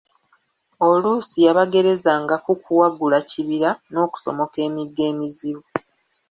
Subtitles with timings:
[0.87, 5.63] Oluusi yabagerezanga ku kuwagula kibira n'okusomoka emigga emizibu.